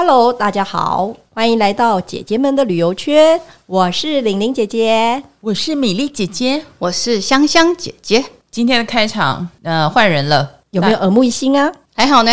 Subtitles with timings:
[0.00, 3.40] Hello，大家好，欢迎来到姐姐们的旅游圈。
[3.66, 8.24] 我是玲玲姐姐，我是米粒姐姐，我是香香姐姐。
[8.48, 11.72] 今天的开场，呃，换人了，有没有耳目一新啊？
[11.96, 12.30] 还好呢。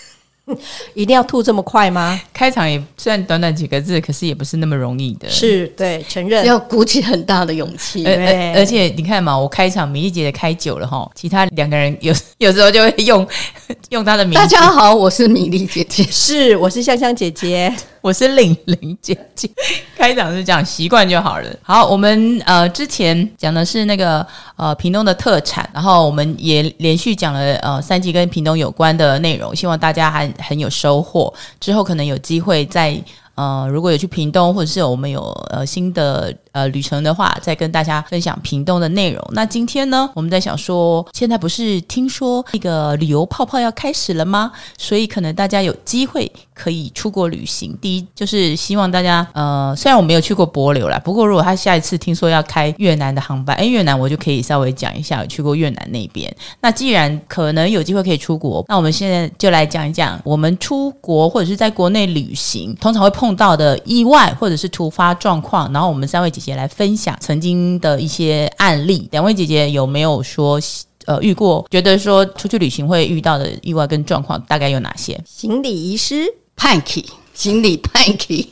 [0.96, 2.18] 一定要吐这么快吗？
[2.38, 5.28] 开场也虽然短短几个字，可是也不是那么容易的。
[5.28, 8.04] 是对，承认要鼓起很大的勇气。
[8.04, 13.26] 对，而且你看嘛，我开场米粒姐姐开久了哈，其他两个人有 有时候就会用
[13.90, 14.38] 用她的名字。
[14.38, 17.74] 大家好，我是米粒姐姐，是我是香香姐姐。
[18.00, 19.50] 我是玲玲姐姐，
[19.96, 21.48] 开场是这样，习惯就好了。
[21.62, 31.34] 好，我们呃之前讲的是那个呃屏东的特产，然后我们也连续讲了呃三集跟屏东有关的内容，希望大家还很有收获。
[31.58, 33.02] 之后可能有机会在
[33.36, 36.36] 呃如果有去屏东，或者是我们有呃新的。
[36.58, 39.24] 呃，旅程的话，再跟大家分享屏东的内容。
[39.30, 44.50] 那今天呢，我们在想说，现在不是听说那个旅游泡泡要开始了吗？
[44.76, 47.78] 所以可能大家有机会可以出国旅行。
[47.80, 56.34] 第一，就是希望大家，呃，虽然我没有去过帛琉啦，不过如果他下一次听说要开越南的航班，诶，越南我就可以稍微讲一下，有去过越南那边。
[56.60, 65.72] 那既然可能有机会可以出国，那我们现在就来讲一讲我们出国或者是在国内旅行通常会碰到的意外或者是突发状况。
[65.72, 66.54] 然后我们三位姐姐。
[66.54, 70.58] 也来分享曾经的一些案例，两位姐姐有没有说
[71.04, 71.66] 呃遇过？
[71.70, 75.20] 觉得说出去旅行会遇到的意外跟状况大概有哪些？
[75.26, 76.24] 行李遗失、
[76.56, 77.04] ，punky，
[77.34, 78.48] 行李 p a n k y，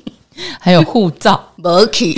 [0.60, 2.16] 还有护照 m o k y，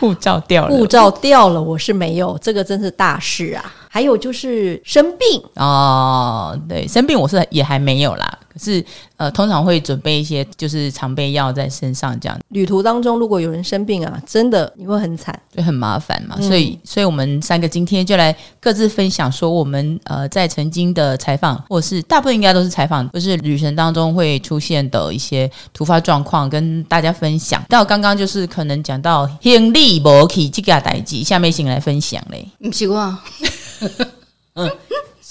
[0.00, 3.74] 护照掉了，护照掉了，我是没有，这个真是大事啊！
[3.90, 8.38] 还有就是生病哦，对，生病我是也还没有啦。
[8.52, 8.84] 可是，
[9.16, 12.38] 呃，通常会准备一些就是常备药在身上，这样。
[12.48, 16.36] 旅途当中，如果有人生病啊，真的你会很惨，就很麻烦嘛。
[16.38, 27.64] 嗯、所以，所以我们三个今天就来各自分享，说我们呃在曾经的采访，或是大部分应该都是采访，就是旅程当中会出现的一些突发状况，跟大家分享。
[27.68, 32.46] 到刚刚就是可能讲到行李没去这个代志，下面请来分享嘞。
[32.60, 33.16] 不习惯，
[34.54, 34.70] 嗯。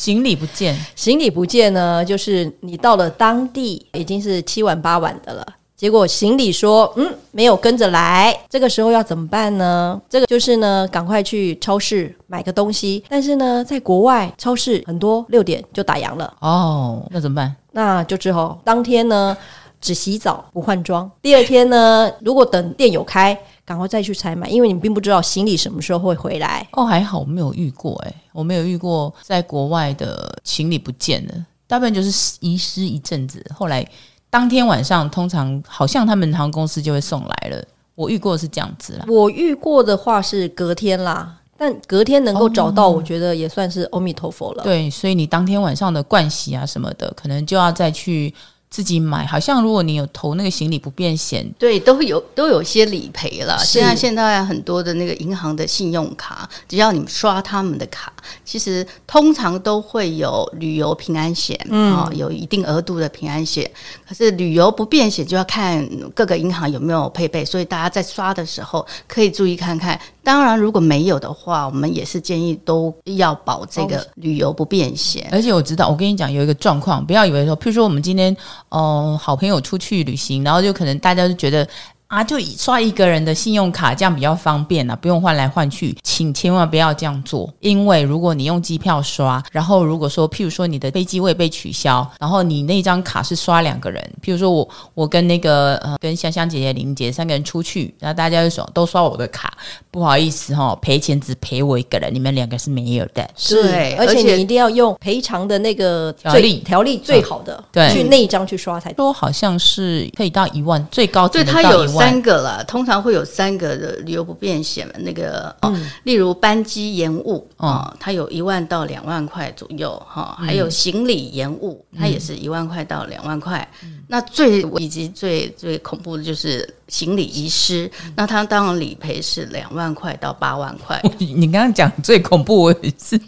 [0.02, 5.46] 行李不见，行李不见呢，就是你到了当地已经是七晚八晚的了，
[5.78, 10.02] 结果行李说嗯没有跟着来，这个时候要怎么办呢？
[10.10, 17.56] 这个就是呢，赶快去超市买个东西，但是呢，在国外超市很多六点就打烊了哦，那怎么办？
[17.74, 19.38] 那就只好当天呢
[19.80, 23.40] 只洗澡不换装，第二天呢如果等店有开。
[23.66, 26.68] 然后再去采买，因为你并不知道行李什么时候会回来。
[26.74, 33.88] 哦，还好我没有遇过，诶，我没有遇过在国外的行李不见了，大部分就是遗失一阵子，后来
[34.30, 37.64] 当天晚上通常好像他们航空公司就会送来了。
[37.96, 44.64] 我遇过是这样子啦，我遇过的话是隔天啦，但隔天能够找到，我觉得也算是阿弥陀佛了。
[44.64, 48.34] 对，所以你当天晚上的盥洗啊什么的，可能就要再去。
[48.72, 53.60] 自己买，好像如果你有投那个行李不便险，对，都有都有些理赔了。
[53.60, 63.70] 现在现在很多的那个银行的信用卡，只要你们刷他们的卡，其实通常都会有旅游平安险，嗯、哦，有一定额度的平安险。
[64.08, 70.00] 可是旅游不便险就要看各个银行有没有配备，所以大家在刷的时候可以注意看看。
[70.24, 75.28] 当然，如果没有的话，我们也是建议都要保这个旅游不便险。
[75.32, 78.32] 而且我知道，我跟你讲有一个状况，不要以为说，譬如说我们今天，
[78.70, 81.68] 哦、呃，好朋友出去旅行，然后就可能大家就觉得。
[82.12, 85.96] 啊，就刷一个人的信用卡，这样比较方便啊，不用换来换去。
[86.04, 99.54] 请千万不要这样做，因为如果你用机票刷，然后如果说，譬如说你的飞机位被取消，然后你那张卡是刷两个人，譬如说我我跟那个呃跟香香姐姐、玲姐三个人出去，然后大家就说都刷我的卡，
[99.90, 103.26] 不好意思哈、哦，赔钱只赔我一个人，你们两个是没有的。
[103.38, 108.94] 是，而且你一定要用赔偿的那个条例条例最好的，对，去那一张去刷才。
[108.96, 112.01] 说好像是可以到一万，最高只能到一万。
[112.02, 123.68] 三个了，通常会有三个的旅游不便险，那个哦，例如班机延误啊、哦，它有一万到两万块左右哈、哦，还有行李延误，它也是一万块到两万块。
[123.84, 131.02] 嗯、那最以及最最恐怖的就是行李遗失，嗯、那他当然理赔是两万块到八万块。
[131.18, 133.20] 你刚刚讲最恐怖，我也是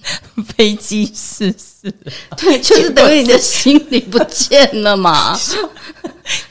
[0.56, 1.92] 飞机失事，
[2.38, 5.40] 对，就是等于你的行李不见了嘛。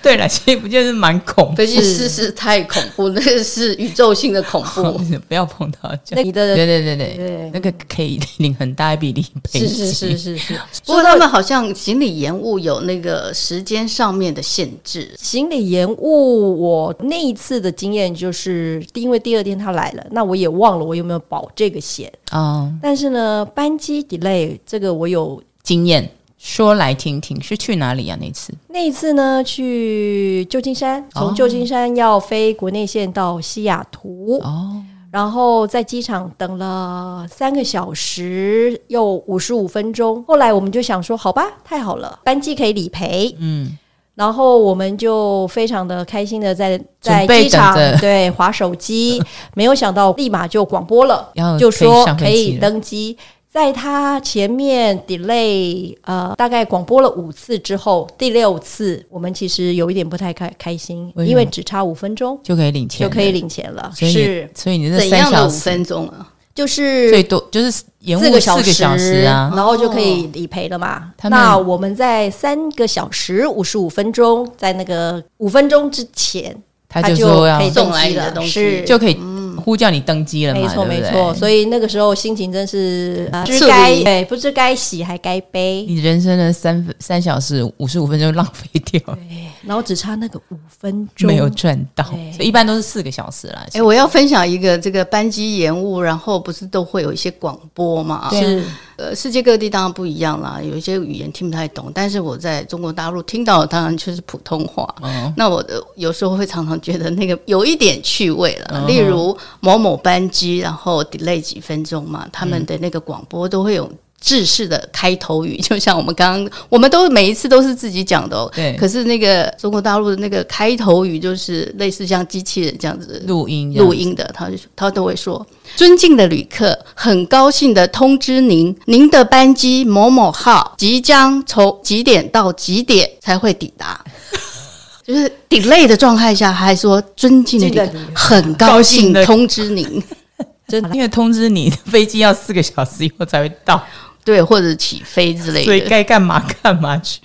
[0.03, 1.57] 对了，行李不见是蛮恐怖？
[1.57, 4.99] 飞机失事太恐怖，那个是宇宙性的恐怖，
[5.29, 5.95] 不要碰到。
[6.11, 9.61] 那你的对对对对，对那个可以领很大一笔理赔。
[9.61, 10.61] 是是是是是。
[10.85, 15.11] 不过他们好像行李延误有那个时间上面的限制。
[15.19, 22.63] 行李延误，我那一次的经验就是，因为第二天他来了，那我也忘了我有没有保这个险啊。
[22.65, 26.11] 嗯、但是呢，班机 delay 这个我有经验。
[26.45, 28.19] 说来听听，是去哪里呀、啊？
[28.21, 34.83] 那次那一次呢，去旧金山，从旧金山要飞国内线到西雅图哦，
[35.13, 40.21] 然后在机场等了三个小时又五十五分钟。
[40.25, 43.79] 后来我们就想说，好吧，太好了，班机可以理赔，嗯，
[44.15, 49.23] 然后我们就非常的开心的在在机场 对划手机，
[49.55, 53.17] 没有想到立马就广播了，就说可以登机。
[53.51, 63.93] 在他前面 delay 呃，大概广播了五次之后，第六次我们其实有一点不太开开心，因为只差五分钟就可以领钱，就可以领钱了。
[63.95, 71.13] 是，所以你这三小时五分钟啊，就是最多就是延误四个小时啊，然后就可以理赔了嘛。
[71.25, 76.55] 那我们在三个小时五十五分钟，在那个五分钟之前，
[76.89, 77.27] 他就
[77.59, 79.17] 可以送来的东西，就可以。
[79.63, 80.61] 呼叫你登机了嘛？
[80.61, 85.85] 没错没错，所以那个时候心情真是不知该对，不知该喜还该悲。
[85.89, 93.67] 你人生的三三小时五十五分钟浪费掉，对，然后只差那个五分钟没有赚到，所以一般都是四个小时了。
[93.73, 98.29] 哎，我要分享一个这个班机延误，然后不是都会有一些广播嘛？
[98.33, 98.63] 是。
[98.97, 104.93] 呃，世界各地当然不一样啦，有一些语言听不太懂，但是我在中国大陆听到的当然就是普通话。
[105.03, 113.91] 嗯、那我的有时候会常常觉得那个有一点趣味了，嗯、例如某某班机，然后 delay 几分钟嘛，他们的那个广播都会有。
[114.23, 118.51] 制式的开头语， 就像我们刚刚，我们都每一次都是自己讲的哦。
[118.55, 118.75] 对。
[118.77, 125.45] 可是那个中国大陆的那个开头语，就是类似像机器人这样子录音录音的，他就他都会说
[125.77, 134.03] ：“尊敬的旅客，很高兴的通知您，您的班机某某号即将从几点到几点才会抵达。
[135.05, 140.01] ”就是 delay 的状态下，还说尊敬的旅客，很高兴通知您。
[140.69, 143.85] 真的，因为通知你飞机要四个小时以后才会到，
[144.25, 147.21] 对，或者起飞之类的，所以该干嘛干嘛去。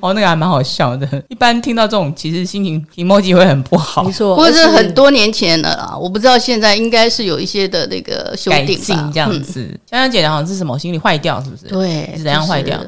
[0.00, 1.06] 哦，那个还蛮好笑的。
[1.28, 4.02] 一般听到这种，其实心情 emoji 会很不好。
[4.02, 9.62] 没错，或者是很多年前了啦，我不知道现在应该是有一些的那个修订吧，这样子。
[9.88, 11.66] 香香姐的好像是什么心理坏掉，是不是？
[11.66, 12.80] 对，是怎样坏掉？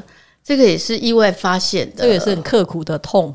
[0.43, 3.33] 这个也是意外发现的，这个也是很刻苦的痛。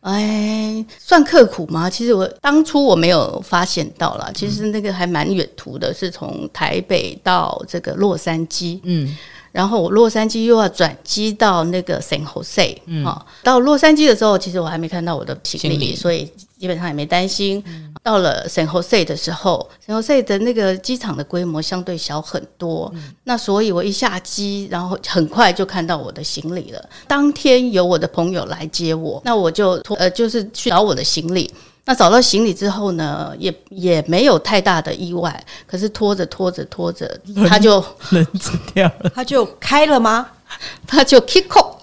[0.00, 1.88] 哎，算刻苦吗？
[1.88, 9.16] 其实我当初我没有发现到啦，其实那个还蛮远途的，是从台北到这个洛杉矶，嗯，
[9.54, 13.06] 然后我洛杉矶又要转机到那个 San Jose，嗯，
[13.44, 16.28] 到洛杉矶的时候，其实我还没看到我的行李，所以。
[16.56, 17.62] 基本上也没担心。
[18.02, 22.90] 到了 San Jose 的时候，San Jose 的那个机场的规模相对小很多。
[23.24, 26.82] 那所以我一下机，然后很快就看到我的行李了。
[27.06, 31.52] 当天有我的朋友来接我，那我就拖呃，就是去找我的行李。
[31.86, 35.44] 那找到行李之后呢，也也没有太大的意外。
[35.66, 40.26] 可是拖着拖着拖着，他就轮子掉了，他就开了吗？
[40.86, 41.74] 他就 kick off。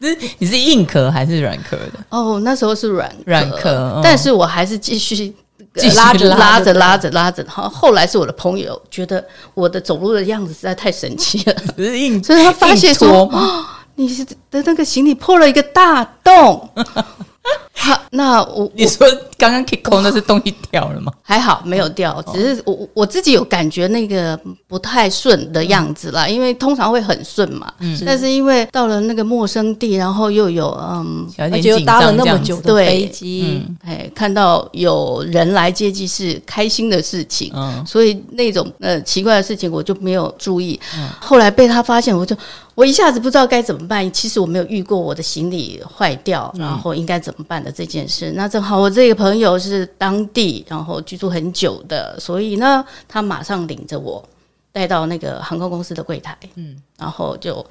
[0.38, 1.92] 你是硬壳还是软壳的？
[2.08, 5.34] 哦，那时候是软软壳，但是我还是继续
[5.96, 7.44] 拉着拉着拉着拉着。
[7.48, 9.24] 好，后来是我的朋友觉得
[9.54, 13.64] 我的走路的样子实在太神奇了，是硬，所以他发现说，哦，
[13.96, 16.68] 你是的那个行李破了一个大洞。
[17.72, 19.06] 好，那我你说
[19.36, 21.12] 刚刚 kick 空那是东西掉了吗？
[21.22, 27.72] 还好没有掉，只是我我自己有感觉那个不太顺的样子啦，因为通常会很顺嘛。
[27.78, 40.78] 嗯，但是因为到了那个陌生地，然后又有嗯，而且又搭了那么久的飞机，哎，看到有人来接机是开心的事情，嗯，所以那种呃奇怪的事情我就没有注意。
[41.20, 42.36] 后来被他发现，我就。
[42.78, 44.08] 我一下子不知道该怎么办。
[44.12, 48.30] 其实我没有遇过我的行李坏掉，然后应该怎么办的这件事。
[48.30, 54.24] 嗯、那正好我这个朋友是当地，然后居住很久的，所以呢，他马上领着我
[54.70, 57.66] 带到那个航空公司的柜台，嗯，然后就。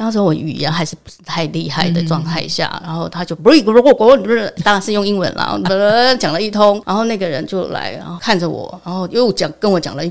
[0.00, 3.60] 当时我语言还是不是太厉害的状态下，嗯、然后他就不是
[4.64, 5.60] 当然是用英文啦，
[6.18, 10.10] 讲了一通，然后那个人就来，然后看着我，然后又讲跟我讲了一，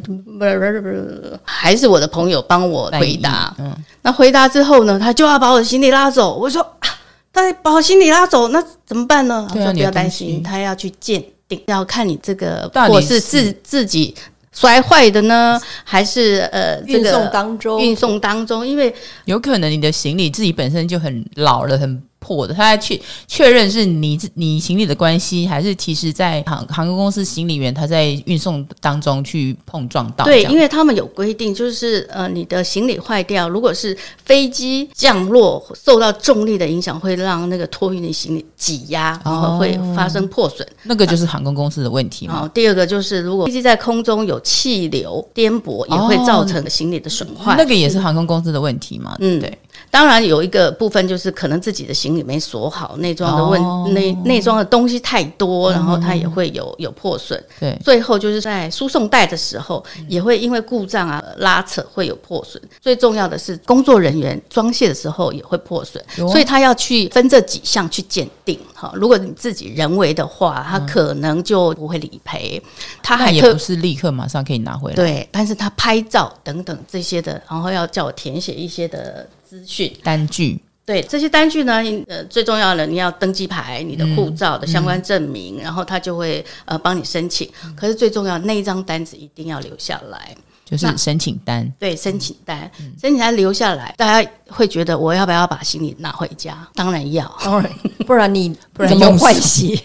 [1.44, 3.52] 还是我的朋友帮我回答。
[3.58, 6.38] 嗯，那回答之后呢，他就要把我的行李拉走。
[6.38, 6.88] 我说啊，
[7.34, 9.48] 他把我行李拉走，那怎么办呢？
[9.50, 14.14] 他说不要担心，他要去鉴定，要看你这个或是自自己。
[14.52, 17.80] 摔坏的呢，还是呃运送当中？
[17.80, 18.94] 运送当中，因为
[19.26, 22.54] 有可能你的行李自己本身就很老了，很破的？
[22.54, 30.26] 他在确确认是你你行李的关系，还是其实在航航空公司行李员他在运送当中去碰撞到？
[30.26, 40.68] 对，因为他们有规定，就是呃，你的行李坏掉，如果是飞机降落受到重力的影响，会让那个托运的行李挤压，然后会发生破损。
[40.68, 42.42] 哦，那个就是航空公司的问题嘛。
[42.44, 47.54] 哦，第二个就是如果飞机在空中有气流颠簸，也会造成行李的损坏。
[47.54, 49.16] 哦，那个也是航空公司的问题嘛？
[49.20, 49.58] 嗯，对。
[49.92, 57.42] 当然有一个部分就是可能自己的行李没锁好，内装的问、哦、内内装的东西太多，然后它也会有有破损。
[57.60, 62.62] 对，最后就是在输送带的时候，也会因为故障啊拉扯会有破损。
[62.82, 68.60] 最重要的是工作人员装卸的时候也会破损，所以他要去分这几项去鉴定。
[68.74, 72.62] 哈，如果你自己人为的话，他可能就不会理赔。
[73.04, 74.96] 他还也不是立刻马上可以拿回来。
[74.96, 79.28] 对，但是他拍照等等这些的，然后要叫我填写一些的。
[79.50, 87.48] 资讯单据，对这些单据呢，呃，最重要的你要登机牌、你的护照的相关证明，嗯嗯、然后他就会呃帮你申请。
[87.76, 90.36] 可是最重要那一张单子一定要留下来，
[90.70, 91.72] 就是申请单。
[91.80, 96.56] 对，申请单，嗯、申请单留下来，大家会觉得我要不要把行李拿回家？
[96.76, 97.72] 当然要，当然，
[98.06, 99.82] 不然你不然用换洗。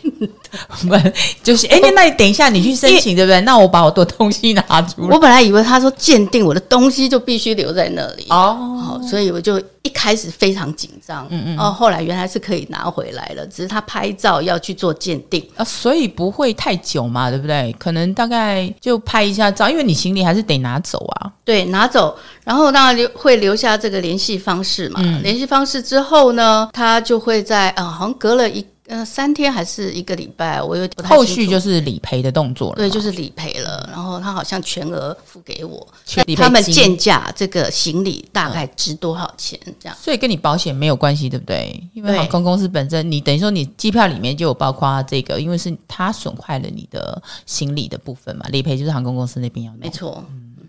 [0.89, 0.95] 不
[1.43, 3.41] 就是哎，那你等一下，你去申请对不对？
[3.41, 5.09] 那我把我的东西拿出来。
[5.09, 11.27] 我本来以为他说鉴定我的东西就必须留在那里哦，所以我就一开始非常紧张。
[11.31, 17.75] 嗯嗯，哦，后来原来是可以拿回来了，只是他拍照要去做鉴定啊，所以不会太久嘛，对不对？
[17.77, 21.33] 可能大概就拍一下照，因为你行李还是得拿走啊。
[21.45, 25.01] 对，拿走，然后当然留会留下这个联系方式嘛。
[25.03, 28.65] 嗯、联系方式之后呢，他就会在啊、呃，好像隔了一。
[28.87, 32.77] 嗯、呃，三天还是一个礼拜，我有点后续就是理赔的动作了。
[32.77, 33.89] 对，就是理赔了。
[33.91, 35.89] 然后他好像全额付给我，
[36.37, 39.59] 他们鉴价这个行李大概值多少钱？
[39.81, 41.83] 这样，所以跟你保险没有关系，对不对？
[41.95, 49.73] 因为航空公司本身，你等于说你机票里面就有包括这个，因为是他损坏了你的行李的部分嘛，理赔就是航空公司那边要。
[49.81, 50.23] 没错。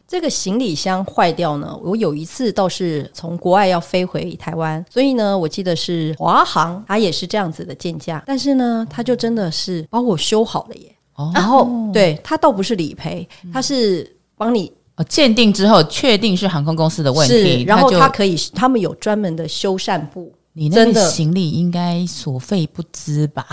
[0.08, 10.96] 这个行李箱坏掉呢，我有一次倒是从国外要飞回台湾，所以呢，我记得是华航，它也是这样子的鉴价，但是呢，它就真的是帮我修好了耶。
[11.16, 14.72] 哦，然后对它倒不是理赔，它是帮你
[15.10, 20.32] 鉴定之后确定是航空公司的问题，然后他可以，他们有专门的修缮部。
[20.54, 23.46] 你那个行李应该所费不赀吧？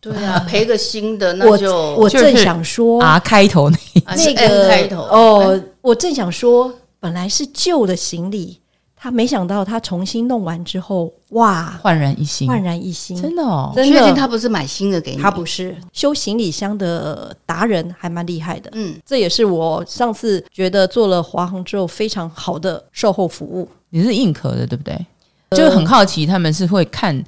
[0.00, 3.78] 对啊， 赔个新的那就我，我正想说 R 开头那
[4.16, 8.58] 那个开头哦，我正想说，本来是旧的行李，
[8.96, 15.20] 他没想到他重新弄完之后，哇，焕然一新，焕然一新，真的哦，真的，确定他不是买新的给你？
[15.20, 18.70] 他不是修行李箱的达人，还蛮厉害的。
[18.72, 23.68] 嗯，这也是我上次觉得做了华航之后非常好的售后服务。
[23.90, 24.94] 你是硬壳的对不对？
[25.50, 27.22] 呃、就很好奇，他们是会看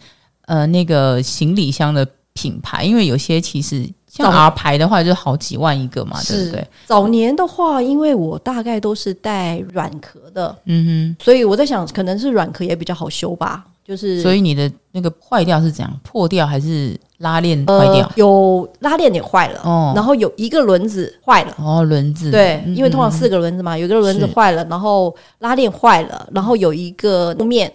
[0.46, 2.08] 呃那个行李箱的。
[2.38, 6.66] 品牌，因为有些其实像 R 牌的话，就好几万一个嘛，对不对？
[6.86, 13.64] 早年的话，因为我大概都是带软壳的，嗯哼，所以我在想，可能是软壳也比较好修吧。
[13.84, 16.00] 就是，所以你的那个坏掉是怎样？
[16.02, 18.04] 破掉还是拉链坏掉？
[18.06, 27.72] 呃，有拉链也坏了，哦，然后有一个轮子坏了，哦，轮子对，因为通常四个轮子嘛，有一个轮子坏了，然后拉链坏了，然后有一个路面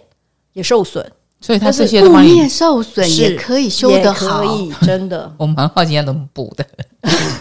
[0.52, 1.02] 也受损。
[1.42, 5.30] 所以它这些路面受损也可以修得好，可以真的。
[5.36, 6.64] 我蛮好奇，它怎么补的？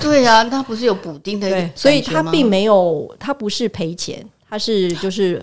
[0.01, 5.39] 对啊，它不是有补丁的，对，所以它并没有，它不是赔钱，它是就是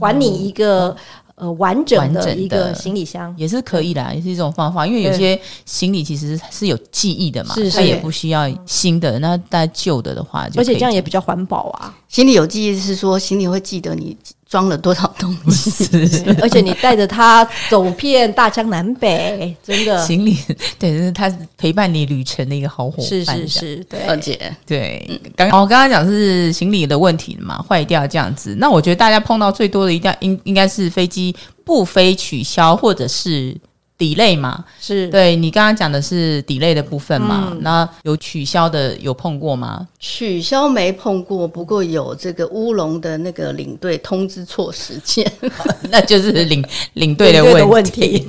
[0.00, 0.96] 还你一个
[1.34, 4.86] 呃完整的一个行李箱，也是可以的，也是一种方法。
[4.86, 11.94] 因为有些行李其实是有记忆的嘛，它也不需要新的，那带旧的的话，而且这样也比较环保啊。
[12.08, 14.16] 行李有记忆是说行李会记得你。
[14.48, 15.86] 装了多少东西？
[16.40, 20.36] 而且你带着他走遍大江南北，真的行李
[20.78, 23.06] 对，是他陪伴你旅程的一个好伙伴。
[23.06, 25.20] 是是是，对，二姐对。
[25.36, 28.54] 刚我刚刚讲是行李的问题嘛，坏掉这样子。
[28.58, 33.54] 那我觉得大家碰到最多的一定应应该是飞机不飞取消或者是。
[33.98, 37.48] Delay 嘛，是对你刚刚讲的是 delay 的部分嘛？
[37.50, 39.88] 嗯、那有取消的有碰过吗？
[39.98, 45.30] 取消没碰过，不过有这个乌龙的那个领队通知错时间，
[45.90, 48.24] 那就是领领队的问题。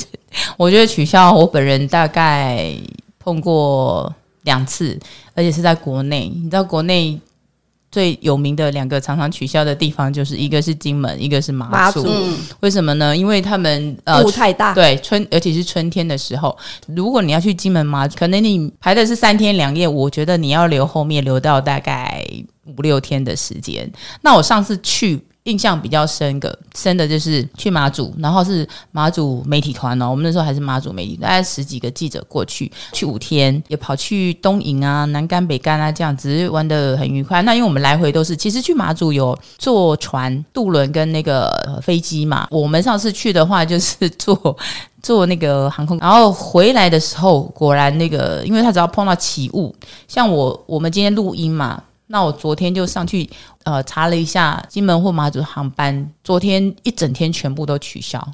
[0.57, 2.75] 我觉得取消，我本人大概
[3.19, 4.11] 碰过
[4.43, 4.97] 两次，
[5.35, 6.31] 而且是在国内。
[6.35, 7.19] 你知道国内？
[7.91, 12.05] 最有名的两个常常取消的地方，就是一个是金门，一个是马祖。
[12.07, 13.15] 嗯、为什么呢？
[13.15, 16.55] 因为他们呃雾太大，对春，而且是春天的时候。
[16.87, 22.23] 如果你要去金门马祖，可能你排的是三天两夜，我觉得你要留后面留到大概
[22.77, 23.91] 五六天的时间。
[24.21, 30.09] 那我上次去印象比较深的，深的就是去马祖，然后是马祖媒体团哦。
[30.09, 37.41] 我们那时候还是马祖媒体，大概十几个记者过去，去五天，也跑去东营啊、南竿、北竿啊，这样子玩得很愉快。
[37.41, 42.47] 那因为我们来回都是，其实去马祖有坐船、渡轮跟那个飞机嘛。
[42.51, 44.55] 我们上次去的话，就是坐
[45.01, 49.73] 坐那个航空，然后回来的时候，果然那个，因为他只要碰到起雾，
[50.07, 51.81] 像我我们今天录音嘛。
[52.11, 53.29] 那我昨天就上去，
[53.63, 58.27] 呃，查了一下金门或马祖航班，昨天一整天全部都取消，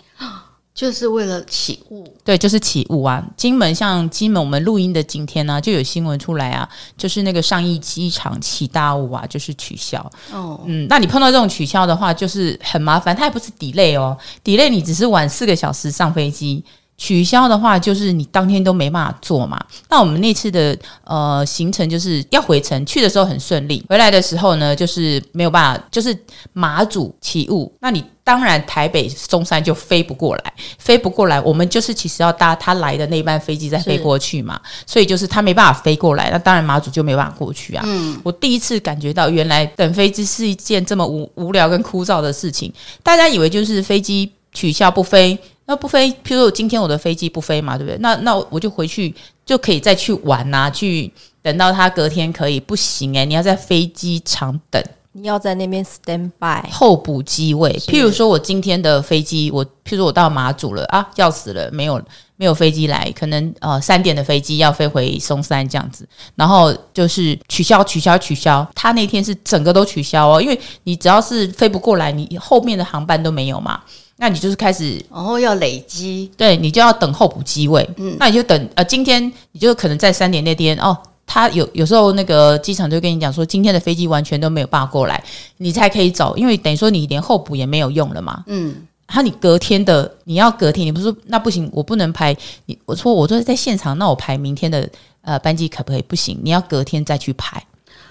[0.73, 2.07] 就是为了起雾。
[2.23, 3.21] 对，就是起雾啊。
[3.35, 6.67] 金门像金门，我们录音的今天呢、啊，就有新闻出来啊，
[6.97, 9.99] 就是那个上义机场起大雾啊，就是取消。
[10.31, 13.13] 哦，嗯，那你碰到这种取消的话，就是很麻烦。
[13.13, 16.63] 它也不是 delay 哦，delay 你只是晚四个小时上飞机。
[16.97, 19.61] 取消的话，就是你当天都没办法做嘛。
[19.89, 26.17] 那我们那次的呃行程就是要回程，去的时候很顺利，回来的时候呢，就是没有办法，就是
[26.53, 27.71] 马祖起雾。
[27.81, 34.59] 那你当然台北松山就飞不过来，飞不过来，我们就是其实要搭他来的那班飞机再飞过去嘛。
[34.87, 37.83] 所以就是他没办法飞过来，那当然马祖就没办法过去啊。
[37.85, 42.73] 嗯，我第一次感觉到原来等飞机是一件这么无无聊跟枯燥的事情。
[43.03, 45.37] 大家以为就是飞机取消不飞。
[45.67, 47.97] 那不飞，譬如说今天我的飞机不飞嘛，对不对？
[47.99, 52.59] 那那我就回去就可以再去玩呐、啊，去等到他隔天可以。
[52.59, 57.71] 不行诶、欸，你要在飞机场等，你要在那边 stand by 候补机位。
[57.87, 61.99] 譬如说我今天的飞机，我譬如说我到马祖了啊，要死了，没有
[62.35, 73.81] 没有飞机来，可能呃三点的飞机要飞回松山这样子，然后就是取消取消取消，他那天是整个都取消哦，因为你只要是飞不过来，你后面的航班都没有嘛。
[74.17, 77.87] 那你就是开始，然后要累积，对，你就要等候补机位。
[77.97, 85.21] 嗯，那你就等，呃，今天你就可能在三点那天哦，他有有时候那个机场就跟你讲说，今天的飞机完全都没有办法过来，
[85.57, 88.43] 你才可以走，因为等于说你连候补也没有用了嘛。
[88.47, 92.33] 嗯，他你隔天的你要隔天，你不是说那不行，我不能排
[92.67, 94.89] 你，我说我都是在现场，那我排明天的
[95.23, 96.01] 呃班机可不可以？
[96.03, 97.61] 不行，你要隔天再去排。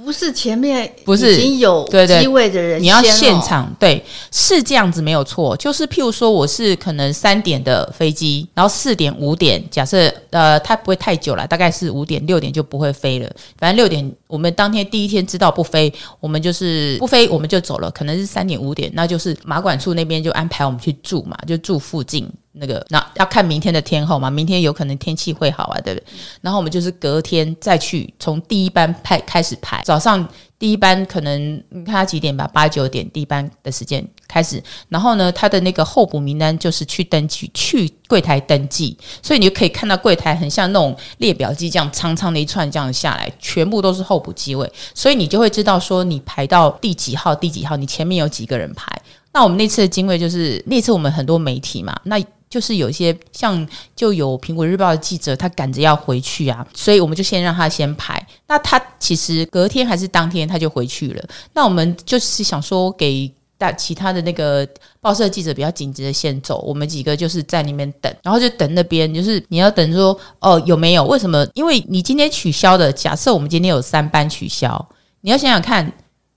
[0.04, 1.88] 不是前面不是已经有
[2.20, 5.56] 机位的人，你要现场对，是这样子没有错。
[5.56, 13.30] 就是譬如说，我是可能三点的飞机，然后四点五点，假设呃，它不会太久了，大概是五点六点就不会飞了。
[13.58, 17.90] 反正六点我们当天第一天知道不飞，我们就是不飞，我们就走了。
[17.90, 22.28] 可能是三点五点，那就是马管处那边就安排我们去住嘛，就住附近。
[22.56, 26.06] 那个，那要看明天的天候嘛，明天有可能天气会好啊，对不对？
[26.40, 48.86] 然后我们就是隔天再去，从第一班排开始排，早上第一班可能你看他几点吧，八九点第一班的时间开始，然后呢，他的那个候补名单就是去登记，去柜台登记，所以你就可以看到柜台很像那种列表机这样长长的一串这样下来，全部都是候补机位，所以你就会知道说你排到第几号，第几号，你前面有几个人排。
[49.32, 52.22] 那我们那次的经纬就是那次我们很多媒体嘛，那。
[52.54, 58.24] 就是有些像就有苹果日报的记者，他赶着要回去啊，所以我们就先让他先排。
[58.46, 61.24] 那他其实隔天还是当天他就回去了。
[61.52, 64.64] 那我们就是想说给大其他的那个
[65.00, 71.04] 报社记者比较紧急的先走，我们几个就是在那边等，然后就等那边，就是你要等说哦有没有？
[71.06, 71.44] 为什么？
[71.54, 74.88] 因为你今天取消的，假设我们今天有三班取消，
[75.22, 75.92] 你要想想看。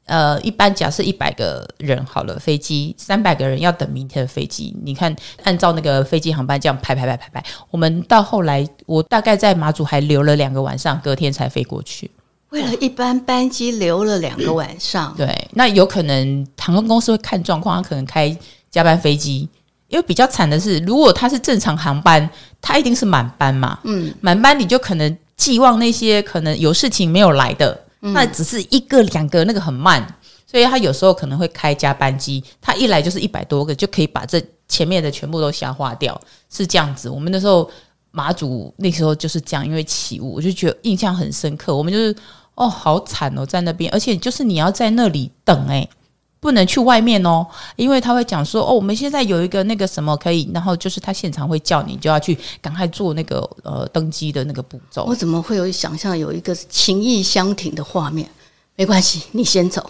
[0.07, 4.75] 呃，一般假设一百个人好了，飞机三百个人要等明天的飞机。
[4.83, 12.09] 你看，按照那个飞机航班这样排排排排排，我们到后来，我大概在马祖还留了两个晚上，隔天才飞过去。
[12.49, 15.13] 为了一班班机留了两个晚上。
[15.17, 18.35] 对，那有可能航空公司会看状况，他可能开
[18.71, 19.47] 加班飞机。
[19.89, 22.29] 因为比较惨的是，如果它是正常航班，
[22.61, 23.79] 它一定是满班嘛。
[23.83, 27.77] 嗯，满班你就可能寄望那些可能有事情没有来的。
[27.99, 30.05] 那只是一个两个，那个很慢，
[30.45, 37.09] 所以他有时候可能会开加班机，他一来就是一百多个，就可以把这前面的全部都消化掉，是这样子。
[37.09, 37.69] 我们那时候
[38.11, 41.75] 马祖那时候就是这样，因为起雾，我就觉得印象很深刻。
[41.75, 42.15] 我们就是
[42.55, 45.87] 哦，好惨哦，在那边，而且就是你要在那里等诶。
[46.39, 47.45] 不能去外面哦，
[47.75, 55.05] 因为他会讲说哦，我们现在有一个那个什么可以，然后就是他现场会叫你，就要去赶快做那个呃登机的那个步骤。
[55.05, 58.29] 我怎么会有想象有一个情意相挺的画面？
[58.75, 59.89] 没关系，你先走，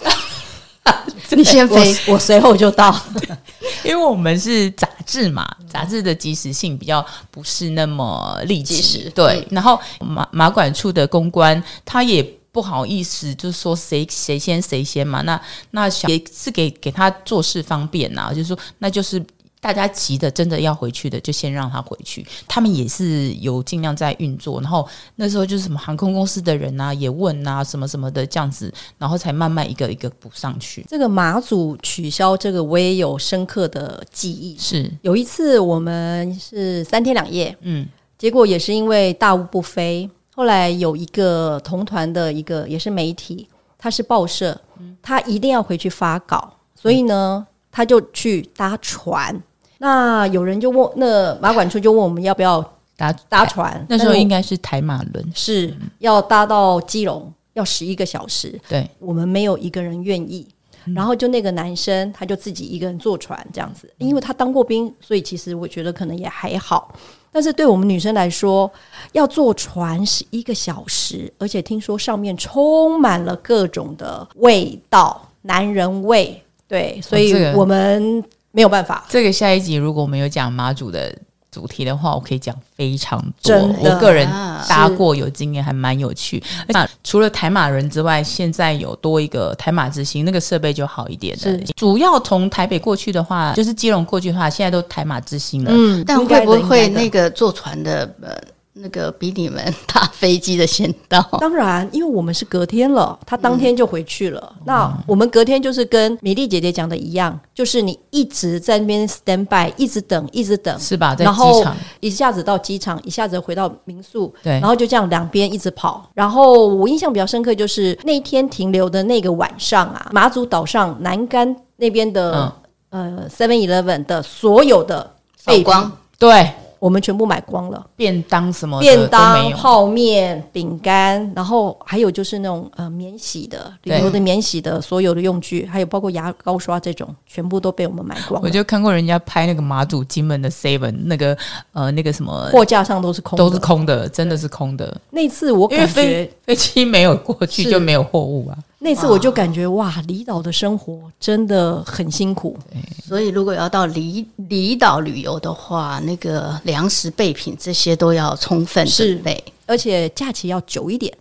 [1.31, 2.97] 你先飞，我随后就到。
[3.83, 9.45] 因为我们是杂志嘛，杂志的及时性比较不是那么立即，对。
[9.51, 12.25] 然后马马管处的公关他也。
[12.57, 15.39] 不好意思，就是说谁谁先谁先嘛，那
[15.69, 19.23] 那想也是给给他做事方便呐，就是说那就是。
[19.59, 22.25] 大家急的真的要回去的，就先让他回去。
[22.47, 30.85] 他们也是有尽量在运作，然后那时候就是什么航空公司的人啊也问啊什么什么的这样子，然后才慢慢一个一个补上去。
[30.87, 34.55] 这个马祖取消这个，我也有深刻的记忆。
[34.59, 44.57] 是有一次我们是三天两夜，嗯，结果也是因为大雾不飞，后来有一个同团的一个也是媒体，他是报社，
[45.01, 47.45] 他一定要回去发稿，所以呢。
[47.45, 49.39] 嗯他就去搭船，
[49.77, 52.59] 那有人就问，那马管处就问我们要不要
[52.95, 53.85] 搭搭船？
[53.87, 58.59] 那时候应该是台马轮，是要搭到基隆，要十一个小时。
[58.67, 60.47] 对，我们没有一个人愿意。
[60.95, 66.91] 然后就那个男生，他就自己一个人坐船这样子，因为他当过兵，所以其实我觉得可能也还好。
[67.31, 68.71] 但是对我们女生来说，
[69.11, 76.41] 要坐船是一个小时，而且听说上面充满了各种的味道，男人味。
[76.67, 79.05] 对，所以我们没有办法。
[79.07, 81.15] 这个下一集如果我们有讲马祖的
[81.51, 83.55] 主题的话，我可以讲非常多。
[83.79, 84.27] 我个人
[84.67, 86.43] 搭过有经验，还蛮有趣。
[86.67, 91.57] 那除了台马人之外，现在有多一个台马之星，那个设备就好一点了。
[91.75, 95.71] 主要从台北过去的话，就是基隆过去的话，现在都台马之星了。
[95.73, 98.35] 嗯，但会不会那个坐船的呃？
[98.79, 104.53] 那个比你们搭飞机的先到， 当然，因为我们是隔天了，他当天就回去了。
[104.57, 111.15] 嗯、那我们隔天就是跟米粒姐姐讲的一样，就是你一直在那边 stand by，一直等，一直等，是吧？
[111.15, 116.09] 在机场，一下子到机场，一下子回到民宿，对，然后就这样两边一直跑。
[116.13, 122.53] 然后我印象比较深刻，就是那天停留的那个晚上啊，马祖岛上南竿那边的、
[122.89, 126.51] 嗯、呃 Seven Eleven 的所有的背光，对。
[126.79, 138.47] 我们全部买光了，便当什么便当、泡面、饼干，然后还有就是那种呃免洗的旅游的免洗的所有的用具，还有包括牙膏刷这种，全部都被我们买光了。
[138.47, 141.37] 我就看过人家拍那个马祖金门的 Seven，那个
[141.73, 144.95] 呃那个什么货架上都是空的，都是空的，真的是空的。
[145.09, 148.57] 那次我感觉飞机没有过去就没有货物啊。
[148.79, 152.57] 那次我就感觉哇，离岛的生活真的很辛苦。
[153.03, 161.11] 所以如果要到离离岛旅游的话，那个粮食备品这些都要充分准备，而且假期要久一点。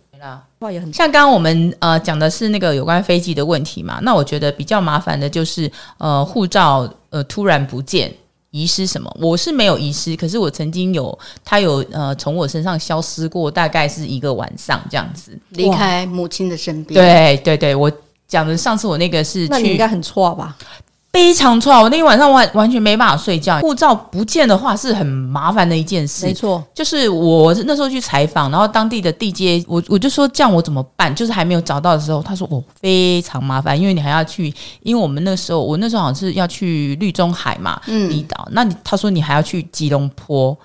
[0.59, 8.11] 话也很像刚刚我们呃讲的是那个有关飞机的问题嘛，那我觉得比较麻烦的就是呃护照呃突然不见。
[8.51, 9.15] 遗失什么？
[9.19, 16.99] 我是没有遗失，可是我曾经有，他有呃从我身上消失过，大概是一个晚上这样子，离开母亲的身边。
[16.99, 17.91] 对对对，我
[18.27, 20.57] 讲的上次我那个是去，那你应该很错吧？
[21.17, 23.59] 非常错，我那天晚上完完全没办法睡觉。
[23.61, 26.63] 护照不见的话是很麻烦的一件事，没错。
[26.75, 31.13] 就是我那时候去采访，然后当地的地接，我我就说这样我怎么办？
[31.15, 34.53] 就是还没有找到的时候，他说我非常麻烦，因为你还要去，
[34.83, 38.47] 因为我们那时候我那时候好像是要去绿中海嘛，嗯，离岛。
[38.51, 40.55] 那你他说你还要去吉隆坡。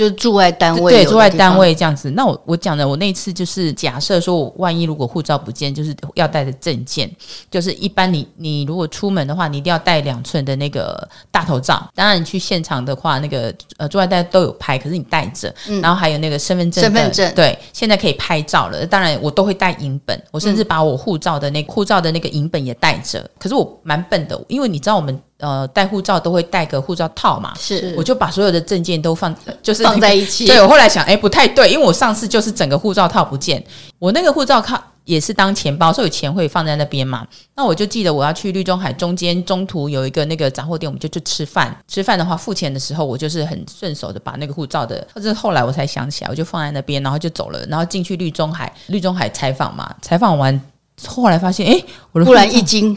[0.00, 2.10] 就是驻外单位，对，住外单位这样子。
[2.12, 7.14] 那我我讲的，我那次就是假设说，我万一如果护照不见，就是要带的证件，
[7.50, 11.86] 就是一般你你如果出门的话，你一定要带两寸的那个大头照。
[11.94, 18.86] 当然你去现场的话，那个呃驻外单都有拍，可是你带着，嗯、然后还有那个身份证，身份证对，现在可以拍照了。
[18.86, 23.28] 当然我都会带影本，我甚至把我护照的那个护照的那个影本也带着。
[23.38, 25.20] 可是我蛮笨的，因为你知道我们。
[25.40, 30.46] 呃，带护照都会带个护照套嘛，是，我就把所有的证件都放，就是放在一起。
[30.46, 33.62] 对，我后来想，哎，不太对，因为我上次就是整个护照套不见，
[33.98, 37.26] 我那个护照套也是当钱包，所以钱会放在那边嘛。
[37.56, 41.74] 那我就记得我要去绿中海，中间中途有一个那个杂货店，我们就去吃饭。
[41.88, 50.60] 吃饭的话，付钱的时候，我就是很顺手的把那个护照的，或者后来我才想起来，我就放在那边，然后就走了，然后进去绿中海，绿中海采访嘛，采访完
[51.06, 52.96] 后来发现，哎，我突然一惊。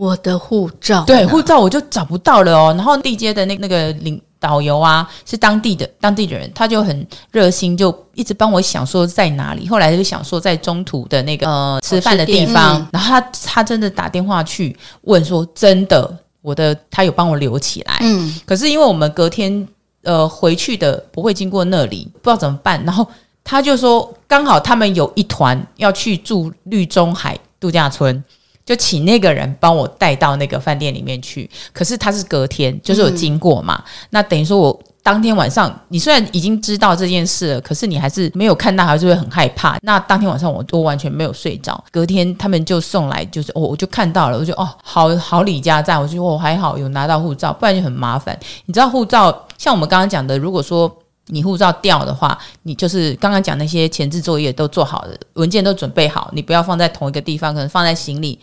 [0.00, 2.74] 我的护照，对，护照我就找不到了哦。
[2.74, 9.68] 然后地接的那那个领导游啊，是当地的当地的人，他就很热心，就一直帮我想说在哪里。
[9.68, 12.80] 后来就想说在中途的那个呃吃饭的地方。
[12.80, 16.10] 嗯、然后他他真的打电话去问说，真的，
[16.40, 17.98] 我的他有帮我留起来。
[18.00, 19.68] 嗯，可是因为我们隔天
[20.04, 22.82] 呃回去的不会经过那里，不知道怎么办。
[22.86, 23.06] 然后
[23.44, 28.24] 他就说，刚好他们有一团要去住绿中海度假村。
[28.70, 33.82] 就请那个人帮我带到那个饭店里面去，可是他是隔天，就是有经过嘛。
[33.84, 39.76] 嗯、那等于说我当天晚上，你虽然已经知道这件事了，可是你还是没有看到，还是会很害怕。
[39.82, 41.82] 那当天晚上我都完全没有睡着。
[41.90, 48.38] 隔天他们就送来，就是哦，我就看到了，我就哦，好好李家在，我就哦还好有拿到护照，不然就很麻烦。
[48.66, 58.38] 你知道护照像我们刚刚讲的，如果说你护照掉的话，你就是刚刚讲那些前置作业都做好了，文件都准备好，你不要放在同一个地方，可能放在行李。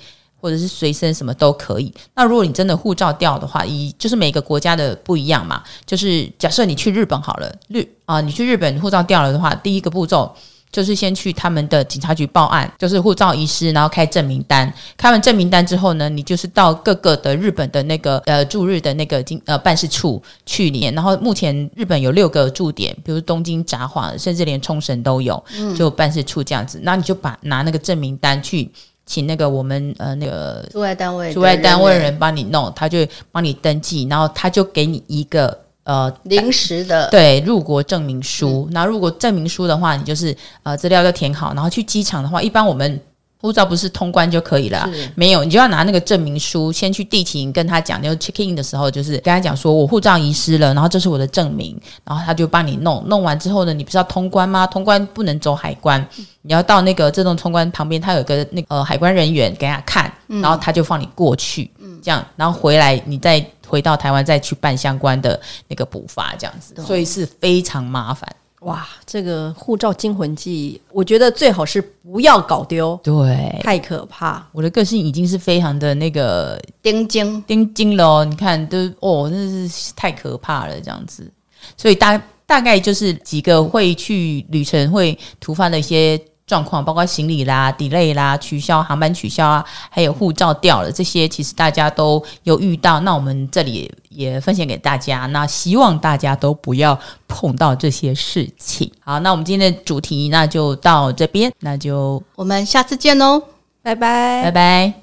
[0.48, 1.94] 或者是随身什么都可以。
[2.16, 10.34] 那如果你真的护照掉的话，以就是每个国家的不一样嘛，就是假设你去日本好了，日啊，你去日本护照掉了的话，第一个步骤。
[10.70, 14.72] 就是先去他们的警察局报案，就是护照遗失，然后开证明单。
[14.98, 20.94] 开完证明单之后呢，你就是到各个的日本的那个呃驻日的那个经呃办事处去年。
[20.94, 25.42] 然后目前日本有六个驻点，比如东京、札幌，甚至连冲绳都有，
[25.76, 26.82] 就办事处这样子。
[26.84, 28.70] 那、嗯、你就把拿那个证明单去
[29.08, 33.00] 请那个我们呃那个驻外单位驻外单位人帮你弄，他就
[33.32, 35.62] 帮你登记，然后他就给你一个。
[35.88, 43.00] 呃，临时的对入国证明书，那、嗯、入国证明书的话，你就是呃资料要填好，然后去机场的话，一般我们
[43.40, 54.66] 护照不是通关就可以了，没有，你就要拿那个证明书先去地勤跟他讲，就 check in 的时候，就是跟他讲说我护照遗失了，然后这是我的证明，然后他就帮你弄，弄完之后呢，你不是要通关吗？
[54.66, 56.04] 通关不能走海关，
[56.42, 63.46] 你要到那个自动通关旁边，他有个那个呃海关人员给他看，然后他就放你过去，嗯、这样，然后回来你再。
[63.70, 68.26] 回到台湾再去办相关的那个补发，这样子，所以是非常麻烦。
[68.62, 74.46] 哇，这个护照惊魂记，我觉得最好是不要搞丢，对，太可怕。
[74.52, 81.32] 我的个性已经是非常的那个盯紧盯紧了哦，你看都哦，那是太可怕了，这样子。
[81.78, 86.20] 所以大大概就是几个会去旅程会突发的一些。
[86.48, 93.02] 状况包括行李啦、delay 啦、取消航班取消啊，还有护照掉了这些，其实大家都有遇到。
[93.02, 98.90] 那我们这里也分享给大家，那希望大家都不要碰到这些事情。
[99.02, 103.44] 好，那我们今天的主题那就到这边，那就我们下次见喽，
[103.84, 104.94] 拜拜，拜拜。